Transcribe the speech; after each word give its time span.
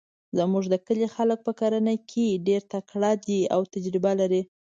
زموږ 0.37 0.63
د 0.69 0.75
کلي 0.87 1.07
خلک 1.15 1.39
په 1.47 1.51
کرنه 1.59 1.93
کې 2.09 2.41
ډیرتکړه 2.47 3.11
ده 3.25 3.39
او 3.55 3.61
تجربه 3.73 4.11
لري 4.21 4.41